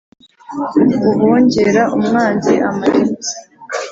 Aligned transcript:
Uhongera 1.11 1.83
umwanzi 1.97 2.53
amara 2.67 2.95
inka 3.03 3.33